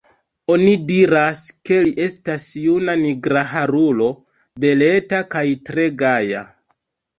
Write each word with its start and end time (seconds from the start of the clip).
Oni 0.51 0.71
diras, 0.85 1.41
ke 1.69 1.77
li 1.87 1.91
estas 2.05 2.47
juna 2.63 2.97
nigraharulo, 3.03 4.09
beleta 4.67 5.23
kaj 5.37 5.47
tre 5.71 5.89
gaja. 6.03 6.45